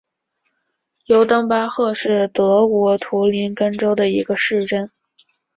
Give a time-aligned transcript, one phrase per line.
[1.05, 4.89] 尤登巴赫是德国图林根州的一个市镇。